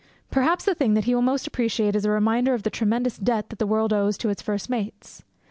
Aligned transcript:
Perhaps 0.31 0.65
the 0.65 0.73
thing 0.73 0.95
that 0.95 1.03
he 1.03 1.13
will 1.13 1.21
most 1.21 1.45
appreciate 1.45 1.95
is 1.95 2.05
a 2.05 2.09
reminder 2.09 2.55
of 2.55 2.63
the 2.63 2.71
tremendous 2.71 3.19
debt 3.19 3.51
that 3.51 3.59
the 3.59 3.67
world 3.67 3.93
owes 3.93 4.17
to 4.17 4.29
its 4.29 4.41
first 4.41 4.67
mates. 4.67 5.21